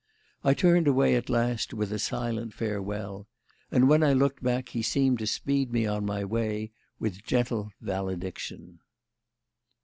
[0.43, 3.27] I turned away, at last, with a silent farewell;
[3.69, 7.69] and when I looked back, he seemed to speed me on my way with gentle
[7.79, 8.79] valediction.